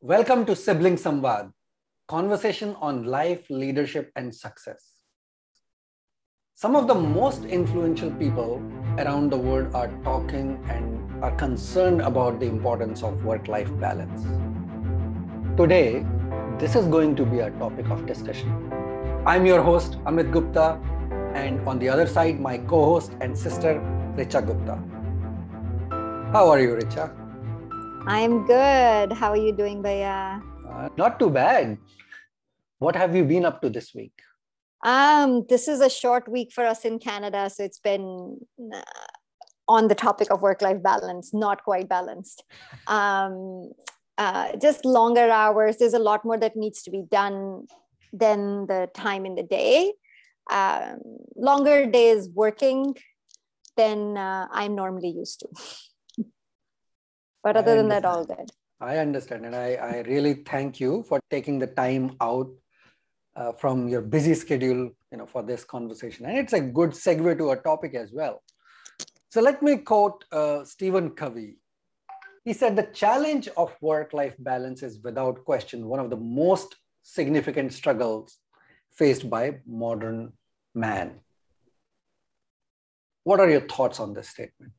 Welcome 0.00 0.46
to 0.46 0.54
Sibling 0.54 0.94
Samvad, 0.94 1.50
conversation 2.06 2.76
on 2.80 3.02
life, 3.02 3.50
leadership, 3.50 4.12
and 4.14 4.32
success. 4.32 4.92
Some 6.54 6.76
of 6.76 6.86
the 6.86 6.94
most 6.94 7.44
influential 7.44 8.12
people 8.12 8.62
around 8.98 9.30
the 9.30 9.36
world 9.36 9.74
are 9.74 9.88
talking 10.04 10.64
and 10.68 11.24
are 11.24 11.34
concerned 11.34 12.00
about 12.00 12.38
the 12.38 12.46
importance 12.46 13.02
of 13.02 13.24
work 13.24 13.48
life 13.48 13.76
balance. 13.80 14.22
Today, 15.56 16.06
this 16.60 16.76
is 16.76 16.86
going 16.86 17.16
to 17.16 17.26
be 17.26 17.40
a 17.40 17.50
topic 17.58 17.90
of 17.90 18.06
discussion. 18.06 18.70
I'm 19.26 19.46
your 19.46 19.60
host, 19.60 19.98
Amit 20.04 20.30
Gupta, 20.30 20.78
and 21.34 21.58
on 21.66 21.80
the 21.80 21.88
other 21.88 22.06
side, 22.06 22.38
my 22.38 22.58
co 22.58 22.84
host 22.84 23.16
and 23.20 23.36
sister, 23.36 23.80
Richa 24.16 24.46
Gupta. 24.46 24.78
How 26.32 26.48
are 26.48 26.60
you, 26.60 26.76
Richa? 26.76 27.17
I'm 28.06 28.46
good. 28.46 29.12
How 29.12 29.30
are 29.30 29.36
you 29.36 29.52
doing, 29.52 29.82
Baya? 29.82 30.40
Uh, 30.68 30.88
not 30.96 31.18
too 31.18 31.30
bad. 31.30 31.78
What 32.78 32.96
have 32.96 33.14
you 33.14 33.24
been 33.24 33.44
up 33.44 33.60
to 33.62 33.70
this 33.70 33.94
week? 33.94 34.12
Um, 34.84 35.44
this 35.48 35.66
is 35.66 35.80
a 35.80 35.90
short 35.90 36.28
week 36.28 36.52
for 36.52 36.64
us 36.64 36.84
in 36.84 36.98
Canada, 36.98 37.50
so 37.50 37.64
it's 37.64 37.80
been 37.80 38.38
uh, 38.72 38.82
on 39.66 39.88
the 39.88 39.94
topic 39.94 40.30
of 40.30 40.40
work-life 40.40 40.82
balance, 40.82 41.34
not 41.34 41.64
quite 41.64 41.88
balanced. 41.88 42.44
Um, 42.86 43.72
uh, 44.16 44.56
just 44.56 44.84
longer 44.84 45.30
hours. 45.30 45.76
There's 45.76 45.94
a 45.94 45.98
lot 45.98 46.24
more 46.24 46.38
that 46.38 46.56
needs 46.56 46.82
to 46.82 46.90
be 46.90 47.04
done 47.10 47.66
than 48.12 48.66
the 48.66 48.88
time 48.94 49.26
in 49.26 49.34
the 49.34 49.42
day. 49.42 49.92
Um, 50.50 51.00
longer 51.36 51.86
days 51.86 52.28
working 52.28 52.96
than 53.76 54.16
uh, 54.16 54.48
I'm 54.50 54.74
normally 54.74 55.10
used 55.10 55.40
to. 55.40 55.48
but 57.48 57.56
other 57.56 57.76
than 57.76 57.88
that 57.88 58.04
all 58.04 58.24
good. 58.24 58.50
I 58.80 58.98
understand 58.98 59.46
and 59.46 59.56
i, 59.56 59.68
I 59.90 59.94
really 60.12 60.34
thank 60.52 60.80
you 60.80 61.02
for 61.08 61.18
taking 61.34 61.58
the 61.58 61.70
time 61.82 62.04
out 62.20 62.50
uh, 63.36 63.52
from 63.52 63.88
your 63.88 64.02
busy 64.02 64.34
schedule 64.34 64.82
you 65.10 65.18
know 65.18 65.26
for 65.26 65.42
this 65.42 65.64
conversation. 65.64 66.26
And 66.26 66.36
it's 66.38 66.52
a 66.52 66.60
good 66.60 66.90
segue 66.90 67.38
to 67.38 67.50
a 67.52 67.56
topic 67.56 67.94
as 67.94 68.12
well. 68.12 68.42
So 69.30 69.40
let 69.40 69.62
me 69.62 69.78
quote 69.78 70.24
uh, 70.30 70.64
stephen 70.64 71.10
covey. 71.20 71.56
He 72.44 72.52
said 72.52 72.76
the 72.76 72.88
challenge 73.02 73.48
of 73.62 73.74
work 73.80 74.12
life 74.12 74.36
balance 74.50 74.82
is 74.82 75.00
without 75.08 75.44
question 75.44 75.88
one 75.94 76.00
of 76.00 76.10
the 76.10 76.22
most 76.42 76.76
significant 77.02 77.72
struggles 77.72 78.36
faced 79.00 79.30
by 79.30 79.44
modern 79.66 80.32
man. 80.74 81.20
What 83.24 83.40
are 83.40 83.50
your 83.50 83.66
thoughts 83.74 84.00
on 84.00 84.12
this 84.12 84.28
statement 84.36 84.72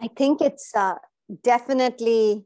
I 0.00 0.08
think 0.08 0.40
it's 0.40 0.72
uh, 0.74 0.96
definitely 1.42 2.44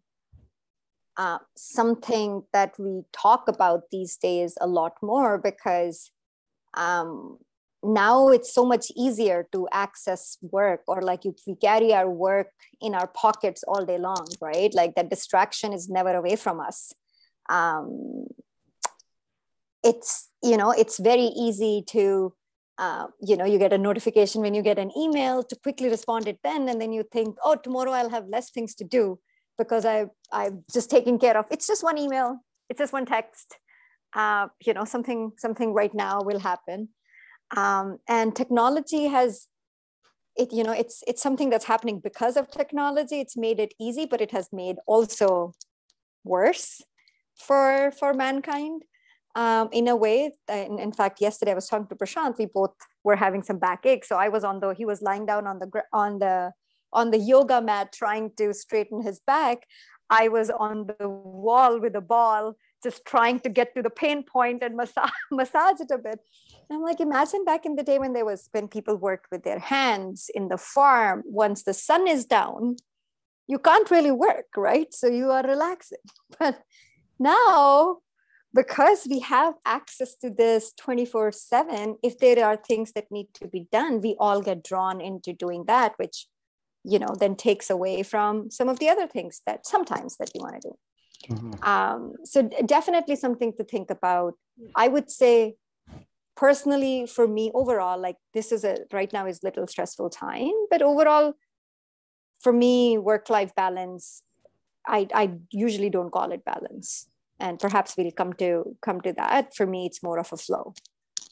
uh, 1.17 1.39
something 1.57 2.45
that 2.53 2.75
we 2.79 3.03
talk 3.13 3.49
about 3.49 3.91
these 3.91 4.17
days 4.17 4.57
a 4.61 4.67
lot 4.67 4.95
more 5.03 5.39
because 5.39 6.11
um, 6.75 7.39
now 7.83 8.29
it's 8.29 8.53
so 8.55 8.65
much 8.65 8.91
easier 8.97 9.47
to 9.53 9.69
access 9.73 10.39
work 10.41 10.81
or 10.87 11.03
like 11.03 11.25
we 11.47 11.55
carry 11.57 11.93
our 11.93 12.09
work 12.09 12.53
in 12.81 12.95
our 12.95 13.09
pockets 13.09 13.63
all 13.69 13.85
day 13.85 13.99
long 13.99 14.27
right? 14.41 14.73
Like 14.73 14.95
that 14.95 15.11
distraction 15.11 15.73
is 15.73 15.89
never 15.89 16.15
away 16.15 16.37
from 16.37 16.61
us. 16.61 16.93
Um, 17.51 18.29
it's 19.85 20.31
you 20.43 20.57
know 20.57 20.71
it's 20.71 20.99
very 20.99 21.31
easy 21.37 21.83
to 21.89 22.33
uh, 22.79 23.07
you 23.21 23.37
know 23.37 23.45
you 23.45 23.59
get 23.59 23.73
a 23.73 23.79
notification 23.79 24.41
when 24.41 24.55
you 24.55 24.63
get 24.63 24.79
an 24.79 24.91
email 24.97 25.43
to 25.43 25.57
quickly 25.57 25.89
respond 25.89 26.27
it 26.27 26.39
then 26.43 26.69
and 26.69 26.81
then 26.81 26.93
you 26.93 27.05
think 27.13 27.37
oh 27.45 27.57
tomorrow 27.57 27.93
i'll 27.93 28.11
have 28.11 28.27
less 28.29 28.51
things 28.51 28.75
to 28.75 28.85
do 28.85 29.19
because 29.59 29.85
i 29.85 30.07
i've 30.33 30.59
just 30.73 30.91
taken 30.91 31.19
care 31.19 31.37
of 31.37 31.45
it's 31.51 31.67
just 31.67 31.85
one 31.85 31.99
email 31.99 32.39
it's 32.69 32.79
just 32.79 32.93
one 32.93 33.05
text 33.05 33.59
uh, 34.15 34.49
you 34.65 34.75
know 34.75 34.85
something 34.85 35.33
something 35.39 35.73
right 35.73 35.95
now 35.95 36.21
will 36.23 36.41
happen. 36.41 36.89
Um, 37.57 37.99
and 38.09 38.35
technology 38.35 39.07
has 39.07 39.49
it 40.37 40.53
you 40.53 40.65
know 40.65 40.73
it's 40.73 41.03
it's 41.07 41.23
something 41.23 41.51
that's 41.51 41.67
happening 41.67 42.01
because 42.01 42.37
of 42.37 42.51
technology. 42.51 43.21
It's 43.21 43.37
made 43.37 43.61
it 43.61 43.75
easy 43.81 44.07
but 44.07 44.21
it 44.21 44.31
has 44.33 44.49
made 44.53 44.77
also 44.87 45.53
worse 46.25 46.83
for 47.37 47.91
for 47.91 48.15
mankind 48.15 48.83
um, 49.35 49.69
in 49.73 49.89
a 49.89 49.97
way. 49.97 50.33
In, 50.49 50.79
in, 50.79 50.93
fact, 50.93 51.21
yesterday 51.21 51.53
I 51.53 51.55
was 51.55 51.69
talking 51.69 51.87
to 51.89 51.95
Prashant. 51.95 52.39
We 52.39 52.47
both 52.47 52.75
were 53.05 53.17
having 53.17 53.43
some 53.43 53.59
backache, 53.59 54.05
so 54.05 54.17
I 54.17 54.29
was 54.29 54.45
on 54.45 54.61
the 54.61 54.71
he 54.71 54.85
was 54.85 55.03
lying 55.03 55.27
down 55.27 55.47
on 55.47 55.59
the 55.59 55.71
on 55.93 56.19
the 56.19 56.53
on 56.93 57.11
the 57.11 57.19
yoga 57.19 57.61
mat 57.63 57.93
trying 57.93 58.33
to 58.37 58.53
straighten 58.53 59.03
his 59.03 59.21
back. 59.21 59.67
I 60.11 60.29
was 60.29 60.51
on 60.51 60.87
the 60.99 61.09
wall 61.09 61.81
with 61.81 61.97
a 61.97 62.03
ball, 62.03 62.55
just 62.83 63.05
trying 63.07 63.41
to 63.41 63.49
get 63.49 63.75
to 63.75 63.83
the 63.83 63.91
pain 63.91 64.23
point 64.23 64.63
and 64.63 64.77
massage 64.77 65.11
massage 65.31 65.81
it 65.81 65.91
a 65.91 65.99
bit. 65.99 66.21
And 66.69 66.79
I'm 66.79 66.83
like, 66.83 67.01
imagine 67.01 67.45
back 67.45 67.65
in 67.65 67.77
the 67.77 67.83
day 67.83 67.99
when 67.99 68.13
there 68.13 68.25
was 68.25 68.49
when 68.53 68.69
people 68.69 68.97
worked 68.97 69.27
with 69.31 69.45
their 69.45 69.59
hands 69.59 70.31
in 70.35 70.49
the 70.49 70.59
farm. 70.59 71.23
Once 71.27 71.63
the 71.63 71.75
sun 71.75 72.07
is 72.07 72.27
down, 72.27 72.77
you 73.47 73.59
can't 73.59 73.91
really 73.91 74.11
work, 74.11 74.47
right? 74.57 74.93
So 74.93 75.07
you 75.09 75.31
are 75.31 75.43
relaxing. 75.43 75.99
But 76.39 76.63
now 77.19 77.99
because 78.55 79.07
we 79.09 79.21
have 79.21 79.55
access 79.65 80.15
to 80.17 80.31
this 80.31 80.73
24 80.79 81.33
7 81.33 81.97
if 82.03 82.19
there 82.19 82.45
are 82.45 82.57
things 82.57 82.93
that 82.93 83.11
need 83.11 83.29
to 83.35 83.49
be 83.49 83.67
done 83.73 84.01
we 84.01 84.17
all 84.19 84.43
get 84.43 84.63
drawn 84.63 85.01
into 85.01 85.33
doing 85.33 85.65
that 85.67 85.95
which 85.97 86.27
you 86.85 86.99
know 86.99 87.15
then 87.19 87.37
takes 87.37 87.71
away 87.71 88.03
from 88.03 88.51
some 88.51 88.69
of 88.69 88.79
the 88.79 88.89
other 88.89 89.07
things 89.07 89.41
that 89.47 89.67
sometimes 89.67 90.17
that 90.17 90.31
you 90.35 90.41
want 90.41 90.61
to 90.61 90.69
do. 90.69 90.77
Mm-hmm. 91.31 91.63
um, 91.63 92.15
so 92.25 92.43
definitely 92.67 93.15
something 93.15 93.53
to 93.53 93.63
think 93.63 93.91
about. 93.91 94.35
I 94.75 94.89
would 94.89 95.09
say 95.09 95.55
personally 96.37 97.07
for 97.07 97.29
me 97.29 97.53
overall 97.55 97.99
like 97.99 98.17
this 98.35 98.51
is 98.51 98.65
a 98.65 98.79
right 98.93 99.13
now 99.13 99.27
is 99.27 99.43
little 99.43 99.67
stressful 99.67 100.09
time 100.09 100.51
but 100.71 100.81
overall 100.81 101.35
for 102.41 102.53
me 102.53 102.97
work 102.97 103.29
life 103.29 103.55
balance 103.55 104.23
i 104.87 105.07
i 105.15 105.31
usually 105.51 105.91
don't 105.91 106.11
call 106.11 106.33
it 106.33 106.43
balance 106.45 107.07
and 107.43 107.59
perhaps 107.59 107.95
we'll 107.99 108.13
come 108.13 108.33
to 108.35 108.77
come 108.81 109.01
to 109.03 109.13
that. 109.15 109.55
For 109.57 109.67
me 109.67 109.87
it's 109.87 110.03
more 110.03 110.19
of 110.19 110.33
a 110.33 110.37
flow 110.37 110.75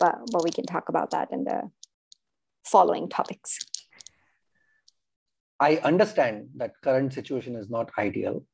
but 0.00 0.18
but 0.32 0.42
we 0.42 0.50
can 0.50 0.66
talk 0.66 0.88
about 0.88 1.10
that 1.10 1.28
in 1.30 1.44
the 1.44 1.70
following 2.64 3.08
topics. 3.08 3.58
I 5.60 5.76
understand 5.76 6.48
that 6.56 6.72
current 6.82 7.12
situation 7.12 7.54
is 7.54 7.68
not 7.68 7.90
ideal. 7.98 8.44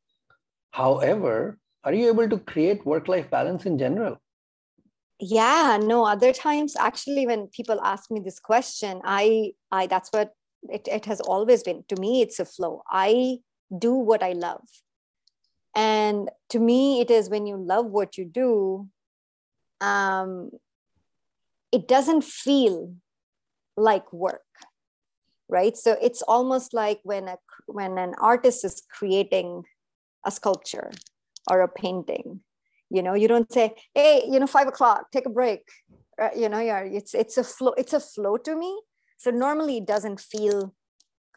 However 0.72 1.58
are 1.84 1.94
you 1.94 2.08
able 2.08 2.28
to 2.28 2.38
create 2.38 2.84
work 2.84 3.06
life 3.06 3.30
balance 3.30 3.64
in 3.64 3.78
general? 3.78 4.18
Yeah 5.20 5.78
no 5.80 6.04
other 6.04 6.32
times 6.32 6.76
actually 6.76 7.26
when 7.26 7.46
people 7.46 7.80
ask 7.80 8.10
me 8.10 8.20
this 8.20 8.38
question 8.38 9.00
i 9.04 9.52
i 9.72 9.86
that's 9.86 10.10
what 10.10 10.32
it, 10.68 10.88
it 10.90 11.06
has 11.06 11.20
always 11.20 11.62
been. 11.62 11.84
To 11.88 11.96
me 12.00 12.20
it's 12.22 12.40
a 12.40 12.44
flow. 12.44 12.82
I 12.90 13.38
do 13.86 13.94
what 13.94 14.22
i 14.22 14.32
love 14.32 14.62
and 15.76 16.30
to 16.48 16.58
me 16.58 17.00
it 17.00 17.10
is 17.10 17.30
when 17.30 17.46
you 17.46 17.56
love 17.56 17.86
what 17.86 18.18
you 18.18 18.24
do 18.24 18.88
um, 19.80 20.50
it 21.70 21.86
doesn't 21.86 22.24
feel 22.24 22.94
like 23.76 24.12
work 24.12 24.40
right? 25.48 25.76
So 25.76 25.96
it's 26.02 26.22
almost 26.22 26.74
like 26.74 27.00
when 27.02 27.28
a 27.28 27.38
when 27.66 27.98
an 27.98 28.14
artist 28.20 28.64
is 28.64 28.82
creating 28.90 29.64
a 30.24 30.30
sculpture 30.30 30.90
or 31.48 31.60
a 31.60 31.68
painting 31.68 32.40
you 32.90 33.02
know 33.02 33.14
you 33.14 33.28
don't 33.28 33.52
say 33.52 33.74
hey 33.94 34.22
you 34.28 34.38
know 34.40 34.46
five 34.46 34.66
o'clock 34.66 35.06
take 35.12 35.26
a 35.26 35.30
break 35.30 35.62
you 36.36 36.48
know 36.48 36.60
yeah 36.60 36.80
it's 36.80 37.14
it's 37.14 37.36
a 37.36 37.44
flow 37.44 37.72
it's 37.76 37.92
a 37.92 38.00
flow 38.00 38.36
to 38.36 38.56
me. 38.56 38.80
So 39.18 39.30
normally 39.30 39.78
it 39.78 39.86
doesn't 39.86 40.20
feel 40.20 40.74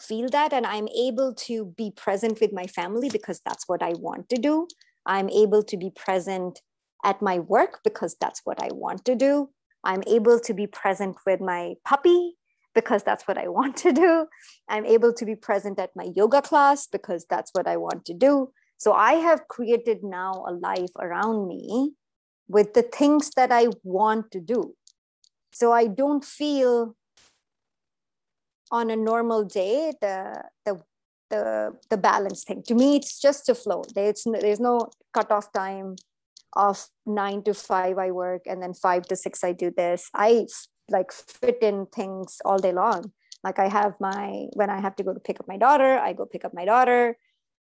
feel 0.02 0.30
that 0.30 0.54
and 0.54 0.66
i'm 0.66 0.88
able 0.90 1.34
to 1.34 1.74
be 1.78 1.92
present 1.92 2.40
with 2.40 2.54
my 2.54 2.66
family 2.66 3.10
because 3.10 3.42
that's 3.46 3.68
what 3.68 3.82
i 3.84 3.94
want 3.94 4.30
to 4.30 4.38
do. 4.38 4.68
I'm 5.06 5.30
able 5.30 5.64
to 5.64 5.78
be 5.78 5.90
present 5.90 6.62
at 7.04 7.22
my 7.22 7.40
work 7.40 7.80
because 7.84 8.16
that's 8.20 8.42
what 8.44 8.62
i 8.62 8.70
want 8.72 9.06
to 9.06 9.16
do. 9.16 9.50
I'm 9.84 10.04
able 10.08 10.40
to 10.42 10.54
be 10.54 10.68
present 10.68 11.16
with 11.26 11.42
my 11.42 11.76
puppy 11.86 12.36
because 12.76 13.04
that's 13.04 13.28
what 13.28 13.38
i 13.38 13.48
want 13.58 13.78
to 13.78 13.92
do. 13.92 14.28
I'm 14.68 14.86
able 14.86 15.14
to 15.14 15.26
be 15.26 15.36
present 15.36 15.80
at 15.80 15.96
my 15.96 16.08
yoga 16.16 16.42
class 16.42 16.88
because 16.88 17.26
that's 17.30 17.52
what 17.54 17.68
i 17.68 17.78
want 17.78 18.06
to 18.06 18.14
do. 18.14 18.52
So 18.78 18.94
i 18.94 19.14
have 19.14 19.48
created 19.48 20.04
now 20.04 20.46
a 20.48 20.54
life 20.54 20.96
around 21.00 21.48
me 21.48 21.94
with 22.48 22.74
the 22.74 22.84
things 22.84 23.32
that 23.36 23.52
i 23.52 23.68
want 23.84 24.32
to 24.32 24.40
do. 24.40 24.76
So 25.52 25.72
i 25.72 25.88
don't 25.88 26.24
feel 26.24 26.96
on 28.72 28.90
a 28.90 28.96
normal 28.96 29.44
day 29.44 29.94
the 30.02 30.44
the 30.66 30.82
the 31.30 31.72
the 31.90 31.98
balance 31.98 32.44
thing 32.44 32.64
to 32.64 32.74
me 32.74 32.96
it's 32.96 33.20
just 33.20 33.50
a 33.50 33.56
flow 33.56 33.84
there's 33.96 34.26
no, 34.26 34.40
there's 34.40 34.60
no 34.60 34.90
cutoff 35.14 35.52
time 35.54 35.96
of 36.54 36.88
nine 37.06 37.44
to 37.44 37.54
five 37.54 37.98
i 37.98 38.10
work 38.12 38.42
and 38.46 38.62
then 38.62 38.74
five 38.74 39.04
to 39.04 39.16
six 39.16 39.44
i 39.44 39.52
do 39.52 39.72
this 39.76 40.10
i 40.14 40.46
like 40.90 41.12
fit 41.12 41.60
in 41.62 41.86
things 41.88 42.42
all 42.46 42.58
day 42.58 42.72
long 42.72 43.12
like 43.44 43.60
i 43.60 43.68
have 43.68 43.94
my 44.00 44.46
when 44.54 44.70
i 44.70 44.82
have 44.82 44.96
to 44.96 45.04
go 45.04 45.14
to 45.14 45.20
pick 45.20 45.40
up 45.40 45.48
my 45.48 45.58
daughter 45.58 46.00
i 46.00 46.12
go 46.14 46.26
pick 46.26 46.44
up 46.44 46.54
my 46.54 46.66
daughter 46.66 47.16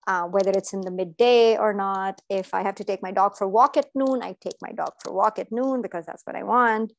uh, 0.06 0.24
whether 0.24 0.50
it's 0.50 0.72
in 0.72 0.82
the 0.82 0.90
midday 0.90 1.56
or 1.56 1.72
not. 1.72 2.20
If 2.28 2.54
I 2.54 2.62
have 2.62 2.74
to 2.76 2.84
take 2.84 3.02
my 3.02 3.10
dog 3.10 3.36
for 3.36 3.44
a 3.44 3.48
walk 3.48 3.76
at 3.76 3.86
noon, 3.94 4.22
I 4.22 4.36
take 4.40 4.56
my 4.60 4.72
dog 4.72 4.92
for 5.02 5.10
a 5.10 5.14
walk 5.14 5.38
at 5.38 5.50
noon 5.50 5.82
because 5.82 6.04
that's 6.06 6.22
what 6.24 6.36
I 6.36 6.42
want. 6.42 6.92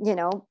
You 0.00 0.14
know, 0.14 0.46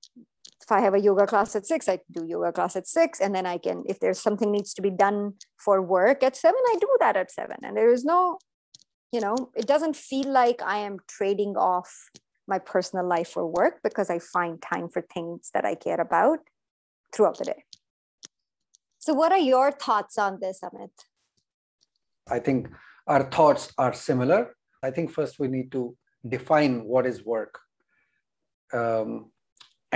if 0.67 0.71
I 0.73 0.81
have 0.81 0.93
a 0.93 0.99
yoga 0.99 1.25
class 1.25 1.55
at 1.55 1.65
six, 1.65 1.87
I 1.87 1.99
do 2.11 2.25
yoga 2.27 2.51
class 2.51 2.75
at 2.75 2.89
six. 2.89 3.21
And 3.21 3.33
then 3.33 3.45
I 3.45 3.57
can, 3.57 3.83
if 3.87 4.01
there's 4.01 4.19
something 4.19 4.51
needs 4.51 4.73
to 4.73 4.81
be 4.81 4.89
done 4.89 5.35
for 5.57 5.81
work 5.81 6.23
at 6.23 6.35
seven, 6.35 6.59
I 6.67 6.75
do 6.81 6.89
that 6.99 7.15
at 7.15 7.31
seven. 7.31 7.55
And 7.63 7.77
there 7.77 7.89
is 7.89 8.03
no, 8.03 8.37
you 9.13 9.21
know, 9.21 9.49
it 9.55 9.65
doesn't 9.65 9.95
feel 9.95 10.29
like 10.29 10.61
I 10.61 10.79
am 10.79 10.97
trading 11.07 11.55
off 11.55 12.09
my 12.49 12.59
personal 12.59 13.07
life 13.07 13.29
for 13.29 13.47
work 13.47 13.79
because 13.81 14.09
I 14.09 14.19
find 14.19 14.61
time 14.61 14.89
for 14.89 15.01
things 15.01 15.51
that 15.53 15.63
I 15.63 15.73
care 15.73 16.01
about 16.01 16.39
throughout 17.13 17.37
the 17.37 17.45
day. 17.45 17.63
So, 18.99 19.13
what 19.13 19.31
are 19.31 19.37
your 19.37 19.71
thoughts 19.71 20.17
on 20.17 20.39
this, 20.41 20.59
Amit? 20.61 20.91
I 22.29 22.39
think 22.39 22.67
our 23.07 23.23
thoughts 23.23 23.71
are 23.77 23.93
similar. 23.93 24.53
I 24.83 24.91
think 24.91 25.11
first 25.11 25.39
we 25.39 25.47
need 25.47 25.71
to 25.71 25.95
define 26.27 26.83
what 26.83 27.05
is 27.05 27.23
work 27.23 27.57
um, 28.73 29.31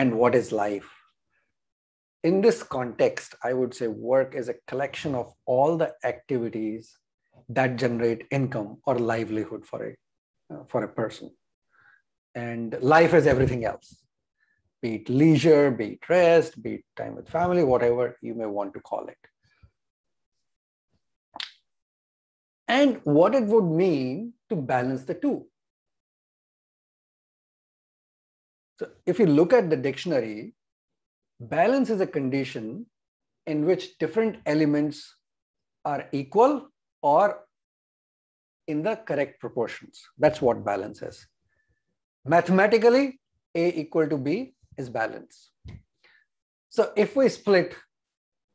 and 0.01 0.17
what 0.17 0.33
is 0.33 0.51
life. 0.51 0.91
In 2.23 2.41
this 2.41 2.63
context, 2.63 3.35
I 3.43 3.53
would 3.53 3.73
say 3.79 3.87
work 3.87 4.33
is 4.35 4.49
a 4.49 4.55
collection 4.67 5.13
of 5.13 5.31
all 5.45 5.77
the 5.77 5.93
activities 6.03 6.97
that 7.49 7.75
generate 7.75 8.25
income 8.31 8.77
or 8.87 8.97
livelihood 8.97 9.65
for 9.65 9.79
a, 9.89 9.91
uh, 10.53 10.63
for 10.69 10.83
a 10.83 10.87
person. 10.87 11.29
And 12.33 12.77
life 12.81 13.13
is 13.13 13.27
everything 13.27 13.65
else 13.65 13.97
be 14.83 14.95
it 14.95 15.09
leisure, 15.09 15.69
be 15.69 15.89
it 15.95 16.09
rest, 16.09 16.61
be 16.63 16.71
it 16.75 16.85
time 16.95 17.15
with 17.15 17.29
family, 17.29 17.63
whatever 17.63 18.17
you 18.21 18.33
may 18.33 18.47
want 18.47 18.73
to 18.73 18.79
call 18.79 19.07
it. 19.07 19.23
And 22.67 22.99
what 23.03 23.35
it 23.35 23.43
would 23.43 23.69
mean 23.83 24.33
to 24.49 24.55
balance 24.55 25.03
the 25.03 25.13
two. 25.13 25.45
So 28.81 28.87
if 29.05 29.19
you 29.19 29.27
look 29.27 29.53
at 29.53 29.69
the 29.69 29.77
dictionary, 29.77 30.55
balance 31.39 31.91
is 31.91 32.01
a 32.01 32.07
condition 32.07 32.87
in 33.45 33.63
which 33.63 33.99
different 33.99 34.37
elements 34.47 35.17
are 35.85 36.09
equal 36.11 36.67
or 37.03 37.43
in 38.67 38.81
the 38.81 38.95
correct 38.95 39.39
proportions. 39.39 40.01
That's 40.17 40.41
what 40.41 40.65
balance 40.65 41.03
is. 41.03 41.27
Mathematically, 42.25 43.19
A 43.53 43.79
equal 43.81 44.09
to 44.09 44.17
B 44.17 44.55
is 44.79 44.89
balance. 44.89 45.51
So 46.69 46.91
if 46.95 47.15
we 47.15 47.29
split 47.29 47.75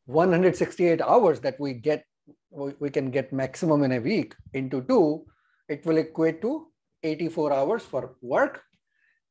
168 0.06 1.02
hours 1.02 1.38
that 1.38 1.60
we 1.60 1.74
get, 1.74 2.04
we 2.50 2.90
can 2.90 3.12
get 3.12 3.32
maximum 3.32 3.84
in 3.84 3.92
a 3.92 4.00
week 4.00 4.34
into 4.54 4.82
two, 4.82 5.24
it 5.68 5.86
will 5.86 5.98
equate 5.98 6.42
to 6.42 6.66
84 7.04 7.52
hours 7.52 7.84
for 7.84 8.16
work 8.20 8.64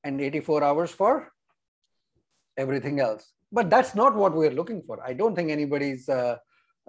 and 0.06 0.22
84 0.22 0.64
hours 0.64 0.92
for 0.92 1.32
everything 2.58 3.00
else. 3.02 3.34
But 3.52 3.70
that's 3.70 3.96
not 3.96 4.16
what 4.16 4.34
we're 4.34 4.52
looking 4.60 4.82
for. 4.84 5.04
I 5.04 5.14
don't 5.14 5.36
think 5.36 5.50
anybody's 5.50 6.08
uh, 6.08 6.38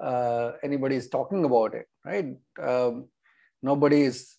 uh, 0.00 0.52
anybody's 0.62 1.08
talking 1.08 1.44
about 1.44 1.74
it, 1.74 1.86
right? 2.04 2.36
Um, 2.62 3.08
nobody 3.62 4.02
is 4.02 4.36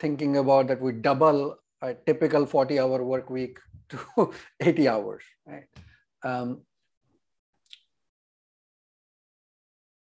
thinking 0.00 0.36
about 0.36 0.68
that 0.68 0.80
we 0.80 0.92
double 0.92 1.56
a 1.80 1.94
typical 1.94 2.46
40 2.46 2.80
hour 2.80 3.02
work 3.04 3.30
week 3.30 3.58
to 3.90 4.32
80 4.60 4.88
hours, 4.88 5.22
right? 5.46 5.64
Um, 6.24 6.62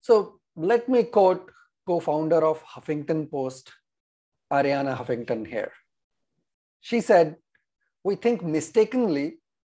so 0.02 0.40
let 0.56 0.90
me 0.90 1.04
quote 1.04 1.52
co-founder 1.86 2.44
of 2.46 2.62
Huffington 2.64 3.32
Post, 3.32 3.72
Arianna 4.52 4.98
Huffington 4.98 5.48
here. 5.48 5.72
She 6.82 7.00
said, 7.02 7.38
we 8.08 8.16
think 8.16 8.44
mistakenly 8.58 9.26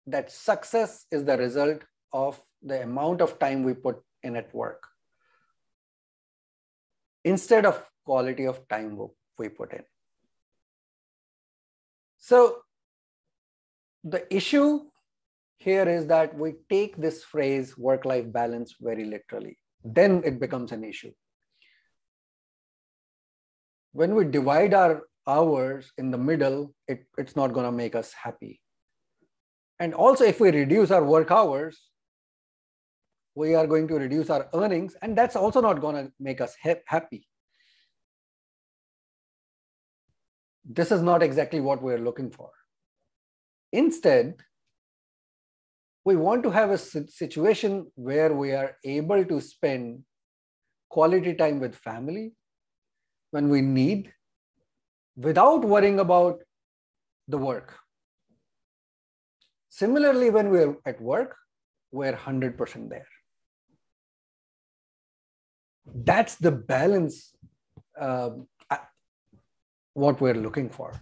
that 0.08 0.32
success 0.32 1.06
is 1.12 1.26
the 1.26 1.38
result 1.38 1.82
of 2.14 2.42
the 2.62 2.84
amount 2.84 3.22
of 3.22 3.38
time 3.40 3.64
we 3.64 3.74
put 3.74 3.98
in 4.24 4.38
at 4.42 4.54
work 4.54 4.88
instead 7.26 7.66
of 7.66 7.84
quality 8.06 8.46
of 8.48 8.62
time 8.70 8.98
we 9.38 9.50
put 9.50 9.74
in. 9.74 9.84
So 12.18 12.62
the 14.04 14.22
issue 14.34 14.86
here 15.58 15.90
is 15.98 16.08
that 16.08 16.34
we 16.34 16.54
take 16.70 16.96
this 16.96 17.24
phrase 17.24 17.78
work 17.78 18.06
life 18.06 18.32
balance 18.32 18.76
very 18.80 19.04
literally. 19.04 19.58
Then 19.84 20.22
it 20.24 20.40
becomes 20.40 20.72
an 20.72 20.86
issue. 20.86 21.12
When 23.92 24.16
we 24.16 24.24
divide 24.24 24.74
our 24.74 25.09
hours 25.30 25.92
in 25.98 26.12
the 26.12 26.18
middle, 26.18 26.74
it, 26.88 27.06
it's 27.18 27.36
not 27.36 27.54
going 27.54 27.66
to 27.66 27.72
make 27.72 27.96
us 27.96 28.12
happy. 28.14 28.60
And 29.80 29.94
also, 29.94 30.26
if 30.26 30.40
we 30.40 30.52
reduce 30.52 30.92
our 30.92 31.04
work 31.04 31.32
hours, 31.32 31.80
we 33.36 33.56
are 33.56 33.68
going 33.68 33.88
to 33.88 33.96
reduce 33.96 34.30
our 34.30 34.48
earnings, 34.54 34.96
and 35.02 35.18
that's 35.18 35.36
also 35.36 35.62
not 35.62 35.80
going 35.80 35.96
to 35.96 36.12
make 36.20 36.42
us 36.42 36.56
ha- 36.62 36.84
happy. 36.86 37.26
This 40.66 40.92
is 40.92 41.02
not 41.02 41.24
exactly 41.24 41.62
what 41.62 41.82
we're 41.82 42.06
looking 42.10 42.32
for. 42.32 42.52
Instead, 43.72 44.36
we 46.04 46.16
want 46.16 46.44
to 46.44 46.50
have 46.50 46.72
a 46.72 46.78
situation 46.78 47.92
where 47.96 48.34
we 48.34 48.52
are 48.52 48.76
able 48.84 49.24
to 49.26 49.40
spend 49.40 50.04
quality 50.90 51.34
time 51.34 51.60
with 51.60 51.76
family 51.76 52.34
when 53.32 53.50
we 53.50 53.62
need 53.62 54.12
without 55.20 55.66
worrying 55.66 56.00
about 56.00 56.42
the 57.28 57.38
work. 57.38 57.76
Similarly, 59.70 60.30
when 60.30 60.50
we're 60.50 60.76
at 60.86 61.02
work, 61.02 61.36
we're 61.92 62.14
100% 62.14 62.90
there. 62.90 63.08
That's 65.86 66.36
the 66.36 66.52
balance, 66.52 67.36
uh, 68.00 68.30
what 69.94 70.22
we're 70.22 70.42
looking 70.46 70.70
for 70.70 70.94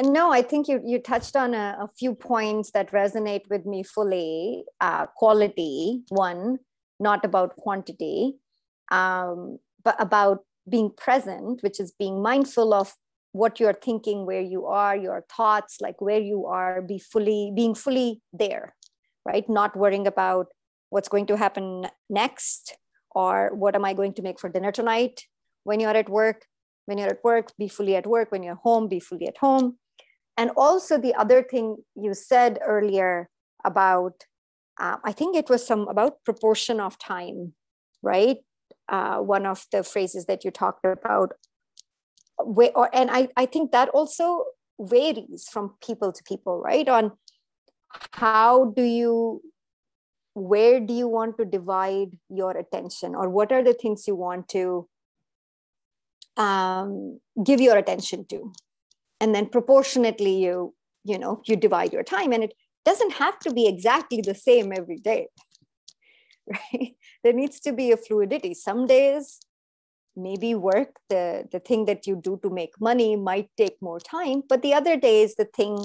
no 0.00 0.30
i 0.32 0.42
think 0.42 0.68
you 0.68 0.80
you 0.84 0.98
touched 0.98 1.36
on 1.36 1.54
a, 1.54 1.76
a 1.80 1.88
few 1.98 2.14
points 2.14 2.70
that 2.72 2.90
resonate 2.90 3.48
with 3.48 3.64
me 3.64 3.82
fully 3.82 4.64
uh, 4.80 5.06
quality 5.06 6.02
one 6.08 6.58
not 6.98 7.24
about 7.24 7.56
quantity 7.56 8.34
um, 8.90 9.58
but 9.84 9.94
about 10.00 10.44
being 10.68 10.90
present 10.96 11.62
which 11.62 11.80
is 11.80 11.92
being 11.98 12.22
mindful 12.22 12.74
of 12.74 12.94
what 13.32 13.60
you're 13.60 13.74
thinking 13.74 14.26
where 14.26 14.40
you 14.40 14.66
are 14.66 14.96
your 14.96 15.24
thoughts 15.34 15.78
like 15.80 16.00
where 16.00 16.20
you 16.20 16.46
are 16.46 16.82
be 16.82 16.98
fully 16.98 17.52
being 17.54 17.74
fully 17.74 18.20
there 18.32 18.74
right 19.24 19.48
not 19.48 19.76
worrying 19.76 20.06
about 20.06 20.46
what's 20.90 21.08
going 21.08 21.26
to 21.26 21.36
happen 21.36 21.86
next 22.08 22.76
or 23.12 23.50
what 23.54 23.74
am 23.74 23.84
i 23.84 23.92
going 23.92 24.12
to 24.12 24.22
make 24.22 24.40
for 24.40 24.48
dinner 24.48 24.72
tonight 24.72 25.24
when 25.64 25.80
you're 25.80 25.96
at 25.96 26.08
work 26.08 26.46
when 26.88 26.96
you're 26.96 27.10
at 27.10 27.22
work, 27.22 27.52
be 27.58 27.68
fully 27.68 27.96
at 27.96 28.06
work. 28.06 28.32
When 28.32 28.42
you're 28.42 28.62
home, 28.64 28.88
be 28.88 28.98
fully 28.98 29.28
at 29.28 29.36
home. 29.36 29.76
And 30.38 30.50
also, 30.56 30.96
the 30.96 31.14
other 31.14 31.42
thing 31.42 31.76
you 31.94 32.14
said 32.14 32.58
earlier 32.64 33.28
about, 33.62 34.24
uh, 34.80 34.96
I 35.04 35.12
think 35.12 35.36
it 35.36 35.50
was 35.50 35.66
some 35.66 35.86
about 35.88 36.24
proportion 36.24 36.80
of 36.80 36.98
time, 36.98 37.52
right? 38.02 38.38
Uh, 38.88 39.18
one 39.18 39.44
of 39.44 39.66
the 39.70 39.82
phrases 39.82 40.24
that 40.26 40.44
you 40.44 40.50
talked 40.50 40.84
about. 40.84 41.32
Or, 42.38 42.88
and 42.94 43.10
I, 43.10 43.28
I 43.36 43.46
think 43.46 43.72
that 43.72 43.88
also 43.90 44.44
varies 44.80 45.48
from 45.50 45.74
people 45.84 46.12
to 46.12 46.22
people, 46.22 46.60
right? 46.60 46.88
On 46.88 47.12
how 48.12 48.72
do 48.76 48.82
you 48.82 49.42
where 50.34 50.78
do 50.78 50.94
you 50.94 51.08
want 51.08 51.36
to 51.36 51.44
divide 51.44 52.10
your 52.28 52.56
attention 52.56 53.14
or 53.14 53.28
what 53.28 53.50
are 53.50 53.62
the 53.62 53.74
things 53.74 54.06
you 54.06 54.14
want 54.14 54.48
to 54.48 54.88
um, 56.36 57.18
give 57.42 57.60
your 57.60 57.76
attention 57.76 58.24
to 58.26 58.52
and 59.20 59.34
then 59.34 59.46
proportionately 59.46 60.36
you 60.36 60.74
you 61.04 61.18
know 61.18 61.42
you 61.46 61.56
divide 61.56 61.92
your 61.92 62.04
time 62.04 62.32
and 62.32 62.44
it 62.44 62.54
doesn't 62.84 63.14
have 63.14 63.38
to 63.40 63.52
be 63.52 63.66
exactly 63.66 64.20
the 64.20 64.34
same 64.34 64.72
every 64.72 64.98
day 64.98 65.26
right? 66.72 66.94
There 67.22 67.32
needs 67.32 67.60
to 67.60 67.72
be 67.72 67.92
a 67.92 67.96
fluidity. 67.96 68.54
Some 68.54 68.86
days 68.86 69.40
maybe 70.16 70.54
work 70.54 70.96
the 71.08 71.46
the 71.52 71.60
thing 71.60 71.84
that 71.84 72.06
you 72.06 72.16
do 72.16 72.40
to 72.42 72.50
make 72.50 72.80
money 72.80 73.14
might 73.14 73.48
take 73.56 73.76
more 73.80 74.00
time 74.00 74.42
but 74.48 74.62
the 74.62 74.74
other 74.74 74.96
days 74.96 75.36
the 75.36 75.44
thing 75.44 75.78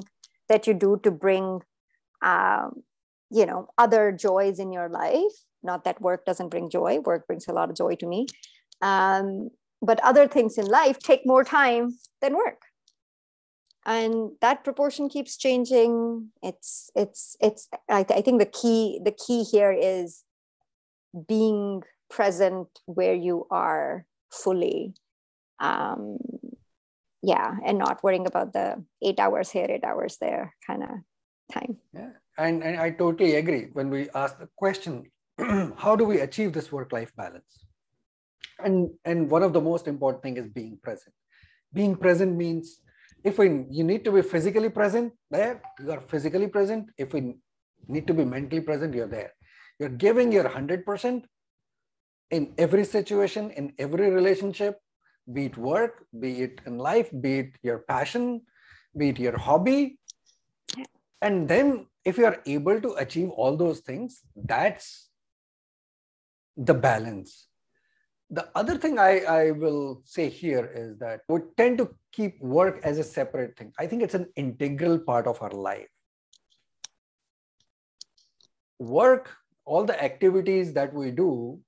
that 0.50 0.66
you 0.66 0.74
do 0.74 1.00
to 1.04 1.12
bring 1.12 1.60
um, 2.24 2.82
you 3.30 3.46
know 3.46 3.68
other 3.78 4.12
joys 4.12 4.58
in 4.58 4.72
your 4.72 4.90
life 4.90 5.38
not 5.62 5.84
that 5.84 6.02
work 6.02 6.26
doesn't 6.26 6.50
bring 6.50 6.68
joy 6.68 6.98
work 7.02 7.28
brings 7.28 7.48
a 7.48 7.54
lot 7.54 7.70
of 7.70 7.76
joy 7.76 7.94
to 7.94 8.08
me 8.08 8.26
um, 8.82 9.50
but 9.82 10.00
other 10.04 10.28
things 10.28 10.58
in 10.58 10.66
life 10.66 11.00
take 11.00 11.26
more 11.26 11.44
time 11.44 11.98
than 12.22 12.36
work. 12.36 12.62
And 13.86 14.32
that 14.40 14.64
proportion 14.64 15.10
keeps 15.10 15.36
changing. 15.36 16.30
It's 16.42 16.90
it's 16.96 17.36
it's 17.42 17.68
I, 17.90 18.04
th- 18.04 18.18
I 18.18 18.22
think 18.22 18.40
the 18.40 18.46
key 18.46 19.02
the 19.04 19.12
key 19.12 19.44
here 19.44 19.74
is 19.74 20.24
being 21.28 21.84
present 22.10 22.68
where 22.86 23.14
you 23.14 23.46
are 23.50 24.06
fully 24.32 24.94
um, 25.60 26.18
yeah 27.22 27.56
and 27.66 27.78
not 27.78 28.04
worrying 28.04 28.28
about 28.28 28.54
the 28.54 28.84
eight 29.02 29.20
hours 29.20 29.50
here 29.50 29.68
eight 29.70 29.84
hours 29.84 30.18
there 30.20 30.54
kind 30.66 30.84
of 30.84 30.90
time. 31.52 31.78
Yeah 31.94 32.10
and, 32.38 32.64
and 32.64 32.80
i 32.80 32.90
totally 32.90 33.36
agree. 33.36 33.68
When 33.74 33.90
we 33.90 34.10
ask 34.16 34.40
the 34.40 34.50
question 34.56 35.12
how 35.78 35.96
do 35.96 36.06
we 36.06 36.20
achieve 36.22 36.54
this 36.54 36.72
work 36.72 36.92
life 36.92 37.16
balance? 37.16 37.66
And 38.64 38.90
and 39.06 39.30
one 39.30 39.44
of 39.44 39.54
the 39.54 39.62
most 39.62 39.88
important 39.88 40.24
thing 40.24 40.38
is 40.38 40.48
being 40.48 40.78
present. 40.82 41.14
Being 41.74 41.96
present 41.96 42.36
means 42.36 42.80
if 43.24 43.38
we 43.38 43.66
you 43.70 43.84
need 43.84 44.04
to 44.06 44.12
be 44.12 44.22
physically 44.22 44.70
present 44.70 45.14
there 45.32 45.62
you 45.80 45.92
are 45.92 46.02
physically 46.02 46.48
present. 46.48 46.90
If 46.98 47.14
we 47.14 47.36
need 47.88 48.08
to 48.08 48.14
be 48.14 48.26
mentally 48.26 48.62
present 48.62 48.94
you're 48.94 49.08
there 49.08 49.34
you're 49.80 49.98
giving 50.06 50.32
your 50.32 50.46
100% 50.50 51.24
in 52.32 52.54
every 52.58 52.86
situation 52.86 53.52
in 53.52 53.74
every 53.78 54.10
relationship 54.10 54.80
be 55.32 55.46
it 55.46 55.58
work 55.58 56.06
be 56.20 56.42
it 56.42 56.62
in 56.66 56.78
life 56.78 57.10
be 57.22 57.40
it 57.40 57.52
your 57.62 57.80
passion 57.80 58.42
be 58.98 59.10
it 59.10 59.20
your 59.20 59.38
hobby 59.38 59.98
and 61.22 61.48
then 61.48 61.86
if 62.04 62.18
you 62.18 62.26
are 62.26 62.42
able 62.46 62.82
to 62.82 62.94
achieve 62.94 63.30
all 63.30 63.56
those 63.56 63.80
things 63.80 64.22
that's 64.36 65.10
the 66.58 66.74
balance 66.74 67.48
the 68.34 68.50
other 68.56 68.78
thing 68.78 68.98
I, 68.98 69.20
I 69.20 69.52
will 69.52 70.02
say 70.06 70.28
here 70.28 70.66
is 70.74 70.98
that 70.98 71.22
we 71.30 71.42
tend 71.56 71.78
to 71.78 71.96
keep 72.12 72.42
work 72.42 72.80
as 72.84 72.98
a 72.98 73.04
separate 73.04 73.56
thing. 73.56 73.72
I 73.78 73.86
think 73.86 74.02
it's 74.02 74.16
an 74.16 74.28
integral 74.36 74.98
part 74.98 75.28
of 75.28 75.40
our 75.44 75.52
life. 75.52 75.90
Work, 78.80 79.30
all 79.66 79.86
the 79.86 80.02
activities 80.04 80.74
that 80.74 80.94
we 80.94 81.12
do 81.12 81.60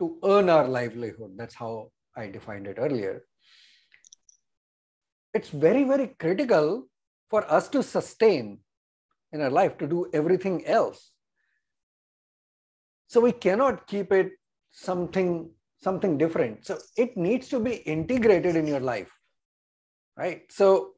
to 0.00 0.18
earn 0.24 0.48
our 0.48 0.66
livelihood, 0.66 1.32
that's 1.36 1.54
how 1.54 1.90
I 2.16 2.28
defined 2.28 2.66
it 2.66 2.76
earlier. 2.78 3.24
It's 5.34 5.50
very, 5.50 5.84
very 5.84 6.08
critical 6.18 6.86
for 7.30 7.50
us 7.50 7.68
to 7.68 7.82
sustain 7.82 8.58
in 9.32 9.40
our 9.40 9.50
life 9.50 9.76
to 9.78 9.86
do 9.86 10.08
everything 10.12 10.66
else. 10.66 11.12
So 13.06 13.20
we 13.20 13.32
cannot 13.32 13.86
keep 13.86 14.12
it 14.12 14.32
something 14.72 15.50
something 15.80 16.18
different. 16.18 16.66
So 16.66 16.78
it 16.96 17.16
needs 17.16 17.48
to 17.50 17.60
be 17.60 17.76
integrated 17.76 18.56
in 18.56 18.66
your 18.66 18.80
life, 18.80 19.12
right? 20.16 20.42
So, 20.50 20.94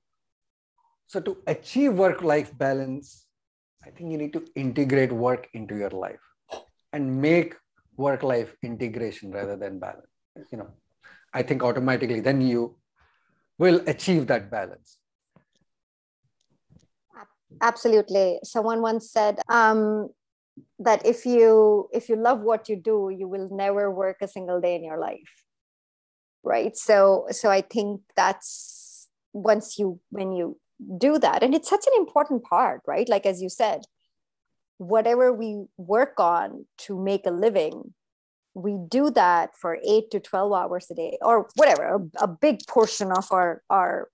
so 1.07 1.21
to 1.21 1.37
achieve 1.47 1.93
work-life 1.93 2.57
balance, 2.57 3.27
I 3.85 3.91
think 3.91 4.11
you 4.11 4.17
need 4.17 4.33
to 4.33 4.47
integrate 4.55 5.13
work 5.13 5.49
into 5.53 5.77
your 5.77 5.91
life 5.91 6.30
and 6.93 7.21
make 7.21 7.55
work-life 7.97 8.55
integration 8.63 9.31
rather 9.31 9.57
than 9.57 9.79
balance. 9.79 10.07
You 10.51 10.59
know, 10.59 10.71
I 11.33 11.43
think 11.43 11.63
automatically 11.63 12.21
then 12.21 12.41
you 12.41 12.77
will 13.59 13.83
achieve 13.87 14.27
that 14.29 14.51
balance. 14.51 14.99
Absolutely. 17.61 18.39
Someone 18.43 18.81
once 18.81 19.11
said, 19.11 19.41
um, 19.49 20.09
that 20.79 21.05
if 21.05 21.27
you 21.27 21.89
if 21.93 22.09
you 22.09 22.17
love 22.17 22.41
what 22.43 22.69
you 22.69 22.77
do 22.77 23.11
you 23.17 23.29
will 23.29 23.49
never 23.51 23.91
work 23.91 24.17
a 24.21 24.29
single 24.29 24.61
day 24.61 24.75
in 24.75 24.85
your 24.85 24.99
life 24.99 25.45
right 26.43 26.77
so 26.77 27.27
so 27.31 27.51
i 27.51 27.61
think 27.61 28.01
that's 28.17 29.09
once 29.33 29.79
you 29.79 30.01
when 30.11 30.33
you 30.33 30.59
do 30.99 31.19
that 31.19 31.43
and 31.43 31.55
it's 31.55 31.69
such 31.69 31.87
an 31.87 31.93
important 31.97 32.43
part 32.43 32.81
right 32.87 33.09
like 33.09 33.27
as 33.27 33.43
you 33.43 33.49
said 33.49 33.83
whatever 34.81 35.33
we 35.33 35.65
work 35.77 36.15
on 36.19 36.65
to 36.79 36.99
make 36.99 37.27
a 37.27 37.31
living 37.31 37.95
we 38.55 38.77
do 38.89 39.11
that 39.11 39.57
for 39.57 39.79
8 39.85 40.11
to 40.11 40.21
12 40.21 40.53
hours 40.53 40.87
a 40.91 40.95
day 40.95 41.19
or 41.23 41.49
whatever. 41.55 41.85
A, 41.85 42.25
a 42.25 42.29
big 42.29 42.67
portion 42.67 43.13
of 43.13 43.31
our 43.31 43.63
our 43.71 44.09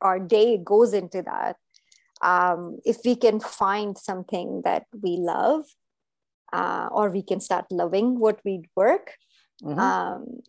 our 0.00 0.18
day 0.18 0.58
goes 0.58 0.92
into 0.92 1.22
that. 1.22 1.56
Um, 2.22 2.78
if 2.84 2.98
we 3.04 3.16
can 3.16 3.40
find 3.40 3.96
something 3.96 4.62
that 4.64 4.86
we 5.02 5.16
love 5.18 5.64
uh, 6.52 6.88
or 6.90 7.10
we 7.10 7.22
can 7.22 7.40
start 7.40 7.66
loving 7.70 8.18
what 8.18 8.40
we 8.44 8.62
work 8.74 9.14
mm-hmm. 9.62 9.78
um, 9.78 10.40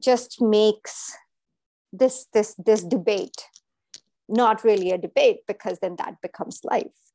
just 0.00 0.40
makes 0.40 1.16
this 1.92 2.26
this 2.34 2.54
this 2.54 2.84
debate 2.84 3.46
not 4.28 4.62
really 4.62 4.90
a 4.90 4.98
debate 4.98 5.38
because 5.46 5.78
then 5.78 5.96
that 5.96 6.20
becomes 6.20 6.60
life 6.62 7.07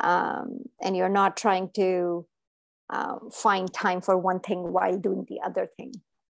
um, 0.00 0.60
and 0.82 0.96
you're 0.96 1.08
not 1.08 1.36
trying 1.36 1.70
to 1.74 2.26
um, 2.90 3.30
find 3.32 3.72
time 3.72 4.00
for 4.00 4.16
one 4.16 4.40
thing 4.40 4.72
while 4.72 4.96
doing 4.98 5.26
the 5.28 5.40
other 5.44 5.68
thing 5.76 5.92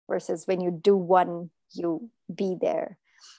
versus 0.08 0.46
when 0.46 0.60
you 0.60 0.70
do 0.70 0.96
one 0.96 1.50
you 1.72 2.10
be 2.34 2.56
there. 2.60 2.98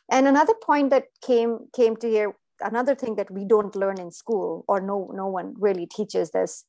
And 0.09 0.27
another 0.27 0.53
point 0.53 0.89
that 0.89 1.05
came 1.21 1.59
came 1.75 1.95
to 1.97 2.09
here 2.09 2.35
another 2.61 2.95
thing 2.95 3.15
that 3.15 3.29
we 3.29 3.45
don't 3.45 3.75
learn 3.75 3.99
in 3.99 4.11
school 4.11 4.63
or 4.67 4.79
no 4.79 5.11
no 5.13 5.27
one 5.27 5.53
really 5.59 5.85
teaches 5.85 6.31
this 6.31 6.65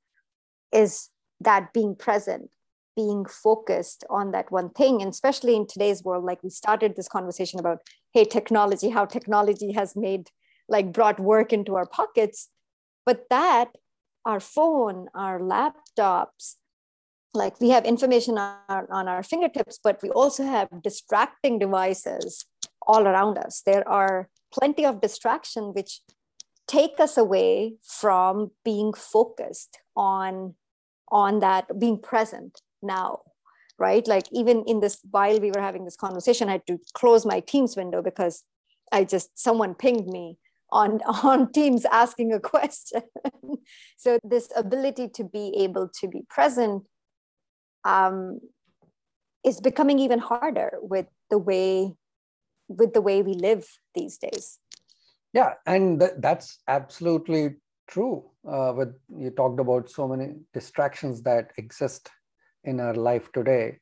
is 0.73 1.11
that 1.41 1.73
being 1.73 1.95
present 1.95 2.51
being 2.97 3.25
focused 3.25 4.05
on 4.09 4.31
that 4.31 4.53
one 4.53 4.71
thing. 4.71 5.03
And 5.03 5.11
especially 5.11 5.57
in 5.57 5.67
today's 5.67 6.05
world 6.05 6.25
like 6.25 6.43
we 6.43 6.51
started 6.51 6.95
this 6.95 7.09
conversation 7.09 7.59
about 7.59 7.79
hey 8.13 8.25
technology 8.25 8.91
how 8.91 9.05
technology 9.05 9.73
has 9.73 9.97
made 9.97 10.29
like 10.69 10.93
brought 10.93 11.21
work 11.21 11.53
into 11.53 11.75
our 11.77 11.87
pockets 11.87 12.49
but 13.07 13.27
that 13.31 13.69
our 14.25 14.41
phone 14.41 15.09
our 15.15 15.39
laptops 15.39 16.57
like 17.35 17.61
we 17.61 17.71
have 17.71 17.85
information 17.85 18.39
on 18.39 18.87
on 18.91 19.09
our 19.09 19.23
fingertips 19.23 19.79
but 19.83 20.01
we 20.03 20.11
also 20.11 20.45
have 20.45 20.69
distracting 20.83 21.59
devices 21.59 22.47
all 22.87 23.07
around 23.07 23.39
us. 23.39 23.63
There 23.65 23.87
are 23.89 24.29
plenty 24.53 24.85
of 24.85 25.01
distraction 25.01 25.73
which 25.73 26.01
take 26.67 26.99
us 27.01 27.17
away 27.17 27.75
from 27.83 28.53
being 28.65 28.93
focused 28.93 29.79
on 29.97 30.55
on 31.11 31.41
that 31.41 31.79
being 31.79 31.99
present 31.99 32.61
now 32.83 33.21
right? 33.77 34.07
Like 34.07 34.27
even 34.31 34.63
in 34.69 34.79
this 34.79 35.01
while 35.11 35.41
we 35.41 35.51
were 35.51 35.61
having 35.61 35.85
this 35.85 35.97
conversation 35.97 36.49
i 36.49 36.53
had 36.53 36.67
to 36.69 36.79
close 36.95 37.27
my 37.27 37.41
teams 37.41 37.77
window 37.77 38.03
because 38.03 38.45
i 38.93 39.03
just 39.03 39.37
someone 39.37 39.75
pinged 39.75 40.07
me 40.07 40.39
on 40.75 41.01
on 41.23 41.51
teams 41.53 41.87
asking 41.87 42.33
a 42.33 42.41
question. 42.41 43.03
So 43.97 44.19
this 44.23 44.49
ability 44.55 45.09
to 45.15 45.25
be 45.25 45.55
able 45.59 45.89
to 46.01 46.09
be 46.09 46.23
present 46.29 46.87
um, 47.85 48.41
is 49.45 49.61
becoming 49.61 49.99
even 49.99 50.19
harder 50.19 50.79
with 50.83 51.07
the 51.31 51.39
way 51.39 51.95
with 52.69 52.93
the 52.93 53.01
way 53.01 53.23
we 53.23 53.35
live 53.35 53.67
these 53.95 54.19
days. 54.19 54.59
Yeah 55.33 55.55
and 55.67 56.01
th- 56.01 56.19
that's 56.19 56.59
absolutely 56.69 57.57
true. 57.89 58.25
Uh, 58.47 58.73
with 58.77 58.95
you 59.19 59.31
talked 59.31 59.61
about 59.61 59.89
so 59.89 60.07
many 60.09 60.35
distractions 60.53 61.23
that 61.23 61.53
exist 61.57 62.11
in 62.65 62.81
our 62.81 62.95
life 62.95 63.31
today. 63.33 63.79